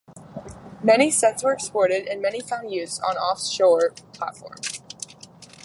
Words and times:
Many 0.81 1.11
sets 1.11 1.43
were 1.43 1.51
exported 1.53 2.07
and 2.07 2.23
many 2.23 2.39
found 2.39 2.71
use 2.71 2.99
on 3.01 3.17
offshore 3.17 3.91
platforms. 4.13 4.81